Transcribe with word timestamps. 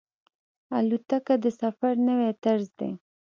الوتکه 0.77 1.35
د 1.43 1.45
سفر 1.61 1.93
نوی 2.07 2.31
طرز 2.43 2.67
دی. 2.79 2.89